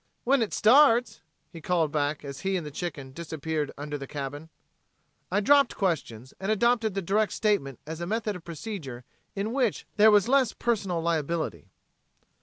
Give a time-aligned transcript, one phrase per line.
[0.23, 1.21] "When it starts,"
[1.51, 4.49] he called back as he and the chicken disappeared under the cabin.
[5.31, 9.03] I dropped questions and adopted the direct statement as a method of procedure
[9.35, 11.69] in which there was less personal liability.